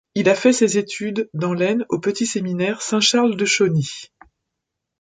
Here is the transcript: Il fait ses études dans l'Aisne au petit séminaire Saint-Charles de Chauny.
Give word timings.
Il 0.15 0.25
fait 0.33 0.51
ses 0.51 0.79
études 0.79 1.29
dans 1.35 1.53
l'Aisne 1.53 1.85
au 1.89 1.99
petit 1.99 2.25
séminaire 2.25 2.81
Saint-Charles 2.81 3.35
de 3.37 3.45
Chauny. 3.45 4.09